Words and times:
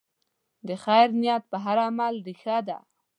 د 0.67 0.69
خیر 0.83 1.07
نیت 1.21 1.43
د 1.51 1.53
هر 1.63 1.77
عمل 1.87 2.13
ریښه 2.25 2.57
ده. 2.67 2.77